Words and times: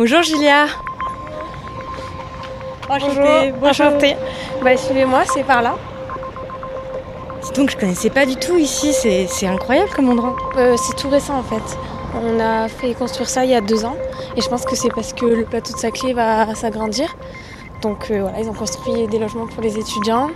Bonjour 0.00 0.22
Julia. 0.22 0.64
Bonjour, 2.88 3.68
enchantée. 3.68 4.16
Bah, 4.64 4.74
suivez-moi, 4.74 5.24
c'est 5.26 5.42
par 5.42 5.60
là. 5.60 5.76
Donc 7.54 7.68
je 7.68 7.76
connaissais 7.76 8.08
pas 8.08 8.24
du 8.24 8.34
tout 8.36 8.56
ici, 8.56 8.94
c'est 8.94 9.46
incroyable 9.46 9.90
comme 9.90 10.08
endroit. 10.08 10.34
Euh, 10.56 10.74
c'est 10.78 10.96
tout 10.96 11.10
récent 11.10 11.36
en 11.36 11.42
fait. 11.42 11.76
On 12.14 12.40
a 12.40 12.68
fait 12.68 12.94
construire 12.94 13.28
ça 13.28 13.44
il 13.44 13.50
y 13.50 13.54
a 13.54 13.60
deux 13.60 13.84
ans 13.84 13.96
et 14.38 14.40
je 14.40 14.48
pense 14.48 14.64
que 14.64 14.74
c'est 14.74 14.88
parce 14.88 15.12
que 15.12 15.26
le 15.26 15.44
plateau 15.44 15.74
de 15.74 15.78
Saclay 15.78 16.14
va 16.14 16.54
s'agrandir. 16.54 17.14
Donc 17.82 18.10
euh, 18.10 18.22
voilà, 18.22 18.40
ils 18.40 18.48
ont 18.48 18.54
construit 18.54 19.06
des 19.06 19.18
logements 19.18 19.48
pour 19.48 19.62
les 19.62 19.78
étudiants. 19.78 20.30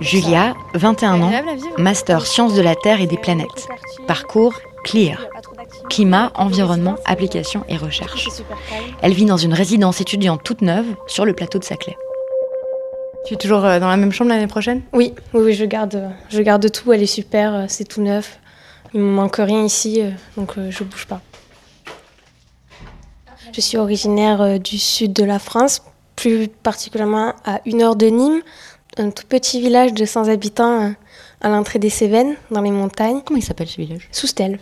Julia, 0.00 0.52
21 0.74 1.22
ans, 1.22 1.32
master 1.78 2.26
sciences 2.26 2.52
de 2.52 2.60
la 2.60 2.74
Terre 2.74 3.00
et 3.00 3.06
des 3.06 3.16
planètes. 3.16 3.68
Parcours 4.06 4.52
CLEAR. 4.84 5.31
Climat, 5.92 6.32
environnement, 6.36 6.96
application 7.04 7.66
et 7.68 7.76
recherche. 7.76 8.26
Elle 9.02 9.12
vit 9.12 9.26
dans 9.26 9.36
une 9.36 9.52
résidence 9.52 10.00
étudiante 10.00 10.42
toute 10.42 10.62
neuve 10.62 10.86
sur 11.06 11.26
le 11.26 11.34
plateau 11.34 11.58
de 11.58 11.64
Saclay. 11.64 11.98
Tu 13.26 13.34
es 13.34 13.36
toujours 13.36 13.62
euh, 13.66 13.78
dans 13.78 13.88
la 13.88 13.98
même 13.98 14.10
chambre 14.10 14.30
l'année 14.30 14.46
prochaine? 14.46 14.80
Oui, 14.94 15.12
oui, 15.34 15.42
oui, 15.44 15.52
je 15.52 15.66
garde, 15.66 16.10
je 16.30 16.40
garde 16.40 16.72
tout. 16.72 16.94
Elle 16.94 17.02
est 17.02 17.06
super, 17.06 17.54
euh, 17.54 17.64
c'est 17.68 17.84
tout 17.84 18.00
neuf. 18.00 18.40
Il 18.94 19.00
me 19.00 19.10
manque 19.10 19.36
rien 19.36 19.64
ici, 19.64 20.00
euh, 20.00 20.12
donc 20.38 20.54
je 20.56 20.82
bouge 20.82 21.04
pas. 21.06 21.20
Je 23.52 23.60
suis 23.60 23.76
originaire 23.76 24.58
du 24.58 24.78
sud 24.78 25.12
de 25.12 25.24
la 25.24 25.38
France, 25.38 25.82
plus 26.16 26.48
particulièrement 26.48 27.34
à 27.44 27.60
une 27.66 27.82
heure 27.82 27.96
de 27.96 28.06
Nîmes, 28.06 28.40
un 28.96 29.10
tout 29.10 29.26
petit 29.28 29.60
village 29.60 29.92
de 29.92 30.06
100 30.06 30.28
habitants 30.28 30.94
à 31.42 31.48
l'entrée 31.50 31.78
des 31.78 31.90
Cévennes, 31.90 32.36
dans 32.50 32.62
les 32.62 32.70
montagnes. 32.70 33.20
Comment 33.22 33.38
il 33.38 33.44
s'appelle 33.44 33.68
ce 33.68 33.78
village? 33.78 34.08
Soustel. 34.10 34.58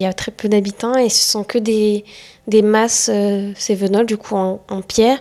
Il 0.00 0.04
y 0.04 0.06
a 0.06 0.12
très 0.12 0.32
peu 0.32 0.48
d'habitants 0.48 0.96
et 0.96 1.08
ce 1.08 1.30
sont 1.30 1.44
que 1.44 1.58
des, 1.58 2.04
des 2.48 2.62
masses 2.62 3.10
euh, 3.12 3.52
du 4.06 4.16
coup 4.16 4.34
en, 4.34 4.58
pierre. 4.86 5.18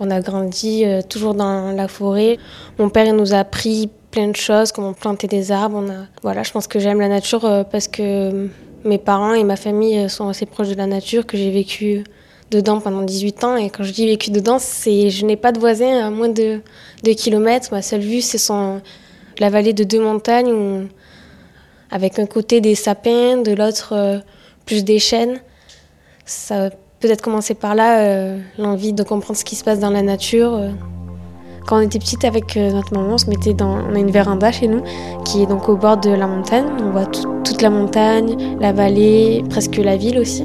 On 0.00 0.10
a 0.10 0.20
grandi 0.20 0.84
euh, 0.84 1.02
toujours 1.02 1.34
dans 1.34 1.72
la 1.72 1.86
forêt. 1.86 2.38
Mon 2.78 2.88
père 2.88 3.12
nous 3.14 3.32
a 3.32 3.38
appris 3.38 3.88
plein 4.10 4.28
de 4.28 4.36
choses, 4.36 4.72
comment 4.72 4.92
planter 4.92 5.28
des 5.28 5.52
arbres. 5.52 5.82
On 5.84 5.88
a... 5.88 6.06
Voilà, 6.22 6.42
je 6.42 6.50
pense 6.50 6.66
que 6.66 6.80
j'aime 6.80 6.98
la 6.98 7.08
nature 7.08 7.44
euh, 7.44 7.62
parce 7.62 7.86
que 7.86 8.48
mes 8.84 8.98
parents 8.98 9.34
et 9.34 9.44
ma 9.44 9.56
famille 9.56 10.10
sont 10.10 10.28
assez 10.28 10.46
proches 10.46 10.68
de 10.68 10.74
la 10.74 10.86
nature, 10.86 11.24
que 11.24 11.36
j'ai 11.36 11.52
vécu 11.52 12.02
dedans 12.50 12.80
pendant 12.80 13.02
18 13.02 13.44
ans. 13.44 13.56
Et 13.56 13.70
quand 13.70 13.84
je 13.84 13.92
dis 13.92 14.06
vécu 14.06 14.32
dedans, 14.32 14.58
c'est 14.58 15.10
je 15.10 15.24
n'ai 15.24 15.36
pas 15.36 15.52
de 15.52 15.60
voisins 15.60 16.04
à 16.04 16.10
moins 16.10 16.28
de 16.28 16.60
2 17.04 17.12
kilomètres. 17.14 17.68
Ma 17.70 17.82
seule 17.82 18.00
vue, 18.00 18.20
c'est 18.20 18.38
son... 18.38 18.80
la 19.38 19.48
vallée 19.48 19.72
de 19.72 19.84
deux 19.84 20.00
montagnes 20.00 20.88
avec 21.92 22.18
un 22.18 22.26
côté 22.26 22.60
des 22.60 22.74
sapins, 22.74 23.36
de 23.36 23.52
l'autre 23.52 23.92
euh, 23.92 24.18
plus 24.66 24.82
des 24.82 24.98
chênes. 24.98 25.38
Ça 26.24 26.70
peut-être 27.00 27.20
commencer 27.20 27.54
par 27.54 27.74
là, 27.74 28.00
euh, 28.00 28.38
l'envie 28.58 28.92
de 28.92 29.02
comprendre 29.02 29.38
ce 29.38 29.44
qui 29.44 29.56
se 29.56 29.62
passe 29.62 29.78
dans 29.78 29.90
la 29.90 30.02
nature. 30.02 30.54
Euh. 30.54 30.70
Quand 31.66 31.76
on 31.76 31.80
était 31.80 31.98
petite 31.98 32.24
avec 32.24 32.56
notre 32.56 32.92
maman, 32.92 33.14
on 33.14 33.18
se 33.18 33.30
mettait 33.30 33.54
dans, 33.54 33.78
on 33.88 33.94
a 33.94 33.98
une 33.98 34.10
véranda 34.10 34.50
chez 34.50 34.66
nous 34.66 34.82
qui 35.24 35.42
est 35.42 35.46
donc 35.46 35.68
au 35.68 35.76
bord 35.76 35.96
de 35.96 36.10
la 36.10 36.26
montagne. 36.26 36.64
On 36.80 36.90
voit 36.90 37.06
toute 37.06 37.62
la 37.62 37.70
montagne, 37.70 38.56
la 38.58 38.72
vallée, 38.72 39.44
presque 39.48 39.76
la 39.76 39.96
ville 39.96 40.18
aussi. 40.18 40.44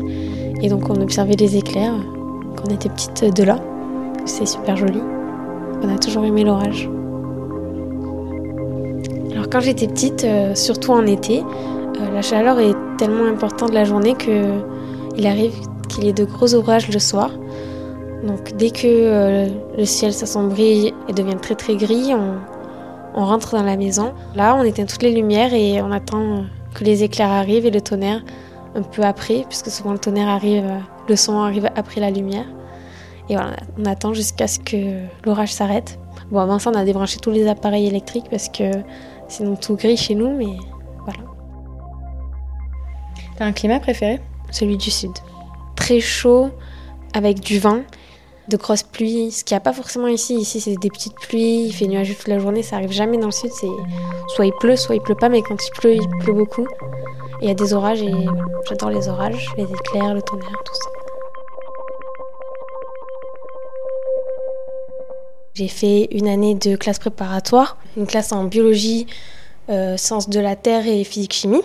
Et 0.62 0.70
donc 0.70 0.92
on 0.92 1.02
observait 1.02 1.36
les 1.36 1.58
éclairs 1.58 1.96
quand 2.56 2.70
on 2.70 2.74
était 2.74 2.90
petite 2.90 3.36
de 3.36 3.44
là. 3.44 3.60
C'est 4.26 4.46
super 4.46 4.78
joli. 4.78 5.02
On 5.82 5.90
a 5.90 5.98
toujours 5.98 6.24
aimé 6.24 6.44
l'orage 6.44 6.88
quand 9.52 9.60
j'étais 9.60 9.88
petite, 9.88 10.24
euh, 10.24 10.56
surtout 10.56 10.92
en 10.92 11.06
été, 11.06 11.40
euh, 11.42 12.12
la 12.14 12.22
chaleur 12.22 12.60
est 12.60 12.76
tellement 12.98 13.26
importante 13.26 13.70
de 13.70 13.76
la 13.76 13.86
journée 13.86 14.14
que 14.14 14.62
il 15.16 15.26
arrive 15.26 15.54
qu'il 15.90 16.04
y 16.04 16.10
ait 16.10 16.14
de 16.14 16.26
gros 16.26 16.54
orages 16.54 16.90
le 16.90 17.00
soir. 17.00 17.32
Donc 18.24 18.56
dès 18.58 18.72
que 18.72 18.86
euh, 18.86 19.48
le 19.78 19.86
ciel 19.86 20.14
s'assombrit 20.14 20.94
et 21.08 21.14
devient 21.14 21.38
très 21.42 21.56
très 21.56 21.76
gris, 21.76 22.14
on, 22.14 23.26
rentre 23.26 23.56
dans 23.56 23.64
la 23.64 23.78
maison. 23.78 24.14
Là, 24.36 24.56
on 24.56 24.64
éteint 24.64 24.86
toutes 24.86 25.02
les 25.02 25.12
lumières 25.12 25.52
et 25.52 25.82
on 25.82 25.92
attend 25.92 26.44
que 26.76 26.84
les 26.84 27.02
éclairs 27.02 27.32
arrivent 27.32 27.66
et 27.66 27.72
le 27.72 27.82
tonnerre 27.82 28.22
un 28.76 28.84
peu 28.84 29.02
après, 29.02 29.44
puisque 29.50 29.72
souvent 29.72 29.92
le 29.92 29.98
tonnerre 29.98 30.28
arrive, 30.28 30.66
le 31.10 31.16
son 31.16 31.40
arrive 31.40 31.68
après 31.76 32.00
la 32.00 32.12
lumière. 32.12 32.46
Et 33.30 33.34
voilà, 33.34 33.56
on 33.80 33.86
attend 33.86 34.14
jusqu'à 34.14 34.48
ce 34.48 34.60
que 34.60 35.00
l'orage 35.26 35.52
s'arrête. 35.52 35.98
Bon, 36.30 36.42
avant 36.42 36.60
ça, 36.60 36.70
on 36.70 36.78
a 36.78 36.86
débranché 36.86 37.20
tous 37.20 37.32
les 37.32 37.48
appareils 37.48 37.88
électriques 37.88 38.28
parce 38.30 38.50
que 38.50 38.72
Sinon 39.28 39.56
tout 39.56 39.76
gris 39.76 39.98
chez 39.98 40.16
nous, 40.16 40.36
mais 40.36 40.58
voilà. 41.04 41.20
T'as 43.38 43.46
un 43.46 43.52
climat 43.52 43.80
préféré? 43.80 44.20
Celui 44.52 44.78
du 44.78 44.90
sud. 44.90 45.12
Très 45.76 46.00
chaud, 46.00 46.50
avec 47.14 47.40
du 47.40 47.60
vent, 47.60 47.82
de 48.48 48.58
grosses 48.58 48.84
pluies, 48.84 49.32
ce 49.32 49.44
qu'il 49.44 49.56
n'y 49.56 49.58
a 49.58 49.62
pas 49.62 49.74
forcément 49.74 50.08
ici. 50.08 50.36
Ici, 50.36 50.62
c'est 50.62 50.76
des 50.76 50.90
petites 50.90 51.16
pluies, 51.16 51.66
il 51.66 51.74
fait 51.74 51.88
nuageux 51.88 52.16
toute 52.16 52.30
la 52.30 52.40
journée, 52.40 52.64
ça 52.64 52.78
arrive 52.78 52.92
jamais 52.92 53.18
dans 53.18 53.28
le 53.28 53.32
sud. 53.32 53.52
C'est 53.52 53.68
soit 54.30 54.46
il 54.46 54.54
pleut, 54.60 54.76
soit 54.76 54.96
il 54.96 55.02
pleut 55.02 55.16
pas, 55.16 55.30
mais 55.30 55.42
quand 55.42 55.58
il 55.64 55.72
pleut, 55.72 55.96
il 55.96 56.08
pleut 56.20 56.34
beaucoup. 56.34 56.68
Il 57.42 57.48
y 57.48 57.52
a 57.52 57.54
des 57.54 57.74
orages 57.74 58.02
et 58.02 58.14
j'adore 58.68 58.90
les 58.90 59.08
orages, 59.10 59.54
les 59.58 59.66
éclairs, 59.66 60.14
le 60.14 60.22
tonnerre, 60.22 60.62
tout 60.66 60.74
ça. 60.74 60.97
J'ai 65.58 65.70
fait 65.70 66.08
une 66.12 66.28
année 66.28 66.54
de 66.54 66.76
classe 66.76 67.00
préparatoire, 67.00 67.78
une 67.98 68.06
classe 68.06 68.32
en 68.32 68.44
biologie, 68.44 69.08
euh, 69.70 69.98
sciences 69.98 70.30
de 70.30 70.40
la 70.40 70.56
terre 70.56 70.86
et 70.86 71.04
physique-chimie. 71.04 71.64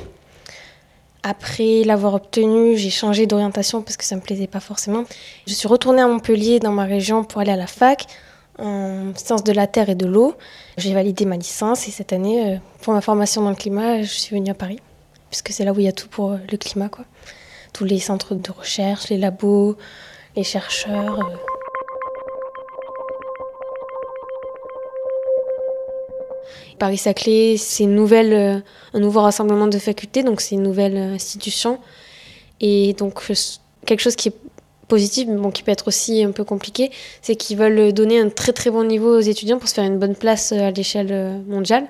Après 1.22 1.82
l'avoir 1.84 2.14
obtenue, 2.14 2.74
j'ai 2.78 2.88
changé 2.88 3.26
d'orientation 3.26 3.82
parce 3.82 3.98
que 3.98 4.04
ça 4.04 4.14
ne 4.14 4.22
me 4.22 4.24
plaisait 4.24 4.46
pas 4.46 4.60
forcément. 4.60 5.04
Je 5.46 5.52
suis 5.52 5.68
retournée 5.68 6.00
à 6.00 6.06
Montpellier, 6.06 6.58
dans 6.58 6.72
ma 6.72 6.84
région, 6.84 7.22
pour 7.22 7.42
aller 7.42 7.52
à 7.52 7.56
la 7.56 7.66
fac 7.66 8.06
en 8.58 9.12
sciences 9.14 9.44
de 9.44 9.52
la 9.52 9.66
terre 9.66 9.90
et 9.90 9.94
de 9.94 10.06
l'eau. 10.06 10.36
J'ai 10.78 10.94
validé 10.94 11.26
ma 11.26 11.36
licence 11.36 11.86
et 11.86 11.90
cette 11.90 12.14
année, 12.14 12.54
euh, 12.54 12.56
pour 12.80 12.94
ma 12.94 13.02
formation 13.02 13.42
dans 13.42 13.50
le 13.50 13.56
climat, 13.56 14.00
je 14.00 14.06
suis 14.06 14.34
venue 14.34 14.52
à 14.52 14.54
Paris, 14.54 14.80
puisque 15.28 15.50
c'est 15.50 15.66
là 15.66 15.72
où 15.74 15.80
il 15.80 15.84
y 15.84 15.88
a 15.88 15.92
tout 15.92 16.08
pour 16.08 16.32
euh, 16.32 16.38
le 16.50 16.56
climat. 16.56 16.88
Quoi. 16.88 17.04
Tous 17.74 17.84
les 17.84 18.00
centres 18.00 18.34
de 18.36 18.50
recherche, 18.52 19.10
les 19.10 19.18
labos, 19.18 19.76
les 20.34 20.44
chercheurs. 20.44 21.18
Paris-Saclay, 26.82 27.58
c'est 27.58 27.86
euh, 27.86 28.58
un 28.92 28.98
nouveau 28.98 29.20
rassemblement 29.20 29.68
de 29.68 29.78
facultés, 29.78 30.24
donc 30.24 30.40
c'est 30.40 30.56
une 30.56 30.64
nouvelle 30.64 30.96
euh, 30.96 31.14
institution. 31.14 31.78
Et 32.60 32.92
donc, 32.94 33.22
quelque 33.86 34.00
chose 34.00 34.16
qui 34.16 34.30
est 34.30 34.34
positif, 34.88 35.28
mais 35.28 35.52
qui 35.52 35.62
peut 35.62 35.70
être 35.70 35.86
aussi 35.86 36.24
un 36.24 36.32
peu 36.32 36.42
compliqué, 36.42 36.90
c'est 37.20 37.36
qu'ils 37.36 37.56
veulent 37.56 37.92
donner 37.92 38.18
un 38.18 38.30
très 38.30 38.52
très 38.52 38.70
bon 38.70 38.82
niveau 38.82 39.16
aux 39.16 39.20
étudiants 39.20 39.60
pour 39.60 39.68
se 39.68 39.74
faire 39.74 39.84
une 39.84 40.00
bonne 40.00 40.16
place 40.16 40.50
euh, 40.50 40.58
à 40.58 40.70
l'échelle 40.72 41.40
mondiale. 41.46 41.86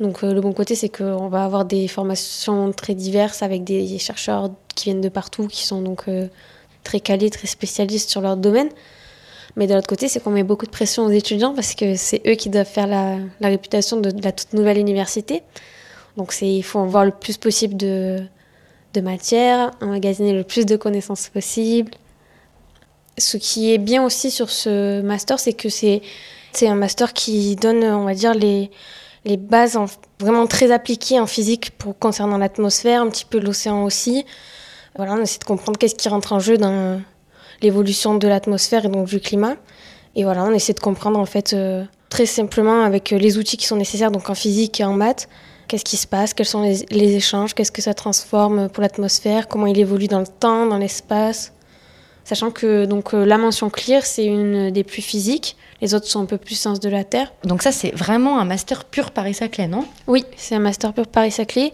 Donc 0.00 0.22
le 0.22 0.40
bon 0.40 0.52
côté, 0.52 0.74
c'est 0.74 0.88
qu'on 0.88 1.28
va 1.28 1.44
avoir 1.44 1.64
des 1.64 1.86
formations 1.86 2.72
très 2.72 2.94
diverses 2.94 3.44
avec 3.44 3.62
des 3.62 4.00
chercheurs 4.00 4.50
qui 4.74 4.86
viennent 4.86 5.00
de 5.00 5.08
partout, 5.08 5.46
qui 5.46 5.64
sont 5.64 5.80
donc 5.80 6.06
très 6.82 7.00
calés, 7.00 7.30
très 7.30 7.46
spécialistes 7.46 8.10
sur 8.10 8.20
leur 8.20 8.36
domaine. 8.36 8.68
Mais 9.56 9.66
de 9.66 9.74
l'autre 9.74 9.86
côté, 9.86 10.08
c'est 10.08 10.20
qu'on 10.20 10.30
met 10.30 10.42
beaucoup 10.42 10.66
de 10.66 10.70
pression 10.70 11.04
aux 11.06 11.10
étudiants 11.10 11.54
parce 11.54 11.74
que 11.74 11.96
c'est 11.96 12.22
eux 12.26 12.34
qui 12.34 12.48
doivent 12.48 12.66
faire 12.66 12.86
la, 12.86 13.18
réputation 13.40 14.00
de, 14.00 14.10
la 14.22 14.32
toute 14.32 14.52
nouvelle 14.52 14.78
université. 14.78 15.42
Donc 16.16 16.34
il 16.42 16.62
faut 16.62 16.78
en 16.78 16.86
voir 16.86 17.04
le 17.04 17.10
plus 17.10 17.36
possible 17.36 17.76
de, 17.76 18.22
de 18.94 19.00
matière, 19.00 19.72
emmagasiner 19.80 20.32
le 20.32 20.44
plus 20.44 20.66
de 20.66 20.76
connaissances 20.76 21.28
possible. 21.28 21.92
Ce 23.16 23.36
qui 23.36 23.72
est 23.72 23.78
bien 23.78 24.04
aussi 24.04 24.30
sur 24.30 24.50
ce 24.50 25.00
master, 25.02 25.40
c'est 25.40 25.52
que 25.52 25.68
c'est 25.68 26.02
un 26.62 26.74
master 26.76 27.12
qui 27.12 27.56
donne, 27.56 27.82
on 27.82 28.04
va 28.04 28.14
dire, 28.14 28.34
les, 28.34 28.70
les 29.24 29.36
bases 29.36 29.78
vraiment 30.20 30.46
très 30.46 30.70
appliquées 30.70 31.18
en 31.18 31.26
physique 31.26 31.72
pour, 31.78 31.98
concernant 31.98 32.38
l'atmosphère, 32.38 33.02
un 33.02 33.08
petit 33.08 33.24
peu 33.24 33.38
l'océan 33.38 33.84
aussi. 33.84 34.24
Voilà, 34.96 35.14
on 35.14 35.22
essaie 35.22 35.38
de 35.38 35.44
comprendre 35.44 35.78
qu'est-ce 35.78 35.94
qui 35.94 36.08
rentre 36.08 36.32
en 36.32 36.38
jeu 36.38 36.58
dans, 36.58 37.00
l'évolution 37.62 38.14
de 38.14 38.28
l'atmosphère 38.28 38.84
et 38.84 38.88
donc 38.88 39.06
du 39.08 39.20
climat. 39.20 39.56
Et 40.14 40.24
voilà, 40.24 40.44
on 40.44 40.52
essaie 40.52 40.72
de 40.72 40.80
comprendre 40.80 41.18
en 41.18 41.26
fait 41.26 41.52
euh, 41.52 41.84
très 42.08 42.26
simplement 42.26 42.82
avec 42.82 43.12
euh, 43.12 43.18
les 43.18 43.38
outils 43.38 43.56
qui 43.56 43.66
sont 43.66 43.76
nécessaires, 43.76 44.10
donc 44.10 44.30
en 44.30 44.34
physique 44.34 44.80
et 44.80 44.84
en 44.84 44.92
maths, 44.92 45.28
qu'est-ce 45.68 45.84
qui 45.84 45.96
se 45.96 46.06
passe, 46.06 46.34
quels 46.34 46.46
sont 46.46 46.62
les, 46.62 47.14
échanges, 47.14 47.54
qu'est-ce 47.54 47.72
que 47.72 47.82
ça 47.82 47.94
transforme 47.94 48.68
pour 48.68 48.82
l'atmosphère, 48.82 49.48
comment 49.48 49.66
il 49.66 49.78
évolue 49.78 50.08
dans 50.08 50.20
le 50.20 50.26
temps, 50.26 50.66
dans 50.66 50.78
l'espace. 50.78 51.52
Sachant 52.28 52.50
que 52.50 52.84
donc 52.84 53.14
euh, 53.14 53.24
la 53.24 53.38
mention 53.38 53.70
clear, 53.70 54.04
c'est 54.04 54.26
une 54.26 54.70
des 54.70 54.84
plus 54.84 55.00
physiques. 55.00 55.56
Les 55.80 55.94
autres 55.94 56.04
sont 56.04 56.20
un 56.20 56.26
peu 56.26 56.36
plus 56.36 56.56
sciences 56.56 56.78
de 56.78 56.90
la 56.90 57.02
Terre. 57.02 57.32
Donc 57.44 57.62
ça, 57.62 57.72
c'est 57.72 57.90
vraiment 57.92 58.38
un 58.38 58.44
master 58.44 58.84
pur 58.84 59.12
Paris-Saclay, 59.12 59.66
non? 59.66 59.86
Oui, 60.06 60.26
c'est 60.36 60.54
un 60.54 60.58
master 60.58 60.92
pur 60.92 61.06
Paris-Saclay. 61.06 61.72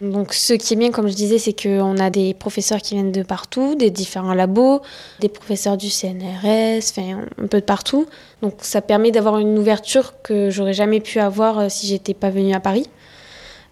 Donc 0.00 0.32
ce 0.32 0.54
qui 0.54 0.72
est 0.72 0.76
bien, 0.78 0.92
comme 0.92 1.08
je 1.08 1.14
disais, 1.14 1.36
c'est 1.36 1.52
qu'on 1.52 1.98
a 1.98 2.08
des 2.08 2.32
professeurs 2.32 2.78
qui 2.80 2.94
viennent 2.94 3.12
de 3.12 3.22
partout, 3.22 3.74
des 3.74 3.90
différents 3.90 4.32
labos, 4.32 4.80
des 5.20 5.28
professeurs 5.28 5.76
du 5.76 5.90
CNRS, 5.90 6.78
enfin 6.88 7.26
un 7.36 7.46
peu 7.46 7.60
de 7.60 7.66
partout. 7.66 8.06
Donc 8.40 8.54
ça 8.62 8.80
permet 8.80 9.10
d'avoir 9.10 9.40
une 9.40 9.58
ouverture 9.58 10.14
que 10.22 10.48
j'aurais 10.48 10.72
jamais 10.72 11.00
pu 11.00 11.20
avoir 11.20 11.58
euh, 11.58 11.66
si 11.68 11.86
j'étais 11.86 12.14
pas 12.14 12.30
venue 12.30 12.54
à 12.54 12.60
Paris. 12.60 12.86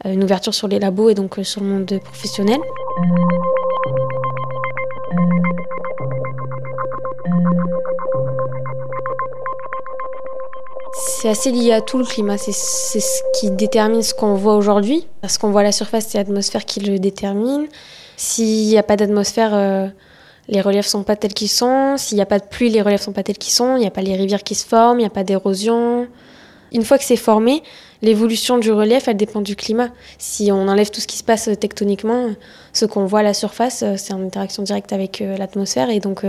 Euh, 0.04 0.12
une 0.12 0.22
ouverture 0.22 0.52
sur 0.52 0.68
les 0.68 0.80
labos 0.80 1.08
et 1.08 1.14
donc 1.14 1.38
sur 1.44 1.62
le 1.62 1.68
monde 1.68 1.98
professionnel. 2.04 2.60
C'est 11.20 11.28
assez 11.28 11.52
lié 11.52 11.74
à 11.74 11.82
tout 11.82 11.98
le 11.98 12.04
climat. 12.06 12.38
C'est 12.38 12.50
ce 12.50 13.22
qui 13.38 13.50
détermine 13.50 14.02
ce 14.02 14.14
qu'on 14.14 14.36
voit 14.36 14.56
aujourd'hui. 14.56 15.06
Ce 15.28 15.38
qu'on 15.38 15.50
voit 15.50 15.60
à 15.60 15.64
la 15.64 15.70
surface, 15.70 16.06
c'est 16.08 16.16
l'atmosphère 16.16 16.64
qui 16.64 16.80
le 16.80 16.98
détermine. 16.98 17.66
S'il 18.16 18.66
n'y 18.68 18.78
a 18.78 18.82
pas 18.82 18.96
d'atmosphère, 18.96 19.50
euh, 19.52 19.86
les 20.48 20.62
reliefs 20.62 20.86
sont 20.86 21.02
pas 21.02 21.16
tels 21.16 21.34
qu'ils 21.34 21.50
sont. 21.50 21.98
S'il 21.98 22.16
n'y 22.16 22.22
a 22.22 22.26
pas 22.26 22.38
de 22.38 22.46
pluie, 22.46 22.70
les 22.70 22.80
reliefs 22.80 23.02
sont 23.02 23.12
pas 23.12 23.22
tels 23.22 23.36
qu'ils 23.36 23.52
sont. 23.52 23.76
Il 23.76 23.80
n'y 23.80 23.86
a 23.86 23.90
pas 23.90 24.00
les 24.00 24.16
rivières 24.16 24.42
qui 24.42 24.54
se 24.54 24.66
forment, 24.66 24.98
il 24.98 25.02
n'y 25.02 25.06
a 25.06 25.10
pas 25.10 25.22
d'érosion. 25.22 26.08
Une 26.72 26.84
fois 26.86 26.96
que 26.96 27.04
c'est 27.04 27.16
formé, 27.16 27.62
l'évolution 28.00 28.56
du 28.56 28.72
relief, 28.72 29.06
elle 29.06 29.18
dépend 29.18 29.42
du 29.42 29.56
climat. 29.56 29.90
Si 30.16 30.50
on 30.50 30.68
enlève 30.68 30.88
tout 30.88 31.02
ce 31.02 31.06
qui 31.06 31.18
se 31.18 31.24
passe 31.24 31.50
tectoniquement, 31.60 32.30
ce 32.72 32.86
qu'on 32.86 33.04
voit 33.04 33.20
à 33.20 33.24
la 33.24 33.34
surface, 33.34 33.82
euh, 33.82 33.96
c'est 33.98 34.14
en 34.14 34.24
interaction 34.24 34.62
directe 34.62 34.94
avec 34.94 35.20
euh, 35.20 35.36
l'atmosphère. 35.36 35.90
Et 35.90 36.00
donc, 36.00 36.24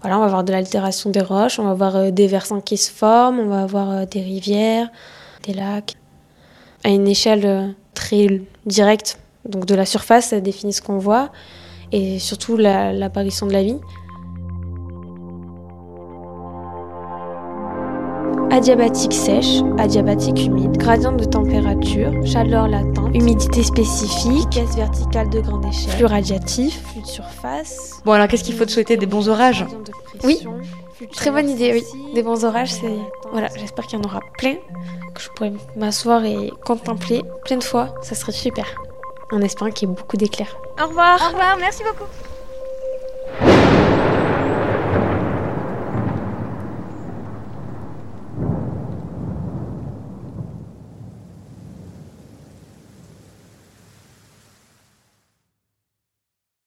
voilà, 0.00 0.16
on 0.16 0.20
va 0.20 0.26
avoir 0.26 0.44
de 0.44 0.52
l'altération 0.52 1.10
des 1.10 1.20
roches, 1.20 1.58
on 1.58 1.64
va 1.64 1.70
avoir 1.70 1.96
euh, 1.96 2.10
des 2.10 2.26
versants 2.26 2.60
qui 2.60 2.76
se 2.76 2.90
forment, 2.90 3.40
on 3.40 3.48
va 3.48 3.62
avoir 3.62 3.90
euh, 3.90 4.04
des 4.06 4.22
rivières, 4.22 4.88
des 5.44 5.52
lacs. 5.52 5.94
À 6.84 6.88
une 6.88 7.06
échelle 7.06 7.44
euh, 7.44 7.68
très 7.92 8.40
directe, 8.64 9.18
donc 9.44 9.66
de 9.66 9.74
la 9.74 9.84
surface, 9.84 10.28
ça 10.28 10.40
définit 10.40 10.72
ce 10.72 10.80
qu'on 10.80 10.98
voit, 10.98 11.30
et 11.92 12.18
surtout 12.18 12.56
l'apparition 12.56 13.46
de 13.46 13.52
la 13.52 13.62
vie. 13.62 13.76
Adiabatique 18.60 19.14
sèche, 19.14 19.62
adiabatique 19.78 20.44
humide, 20.44 20.76
gradient 20.76 21.12
de 21.12 21.24
température, 21.24 22.12
chaleur 22.26 22.68
latente, 22.68 23.08
humidité 23.14 23.62
spécifique, 23.62 24.52
vitesse 24.52 24.76
verticale 24.76 25.30
de 25.30 25.40
grande 25.40 25.64
échelle, 25.64 25.92
flux 25.92 26.04
radiatif, 26.04 26.78
flux 26.88 27.00
de 27.00 27.06
surface. 27.06 28.02
Bon 28.04 28.12
alors 28.12 28.28
qu'est-ce 28.28 28.44
qu'il 28.44 28.54
faut 28.54 28.66
te 28.66 28.70
souhaiter 28.70 28.98
Des 28.98 29.06
bons 29.06 29.30
orages? 29.30 29.64
Oui, 30.24 30.46
très 31.10 31.30
bonne 31.30 31.48
idée, 31.48 31.72
oui. 31.72 32.12
Des 32.14 32.22
bons 32.22 32.44
orages, 32.44 32.72
c'est... 32.72 32.98
Voilà, 33.32 33.48
j'espère 33.56 33.86
qu'il 33.86 33.98
y 33.98 34.02
en 34.02 34.04
aura 34.04 34.20
plein, 34.36 34.56
que 35.14 35.22
je 35.22 35.30
pourrai 35.30 35.54
m'asseoir 35.76 36.22
et 36.26 36.52
contempler 36.62 37.22
plein 37.46 37.56
de 37.56 37.64
fois, 37.64 37.94
ça 38.02 38.14
serait 38.14 38.32
super. 38.32 38.66
En 39.32 39.40
espérant 39.40 39.70
qu'il 39.70 39.88
y 39.88 39.90
ait 39.90 39.94
beaucoup 39.94 40.18
d'éclairs. 40.18 40.54
Au 40.78 40.86
revoir 40.86 41.18
Au 41.18 41.28
revoir, 41.28 41.56
merci 41.58 41.82
beaucoup 41.82 42.10